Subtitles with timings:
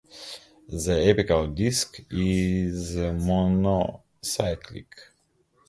[0.83, 4.87] The apical disc is monocyclic.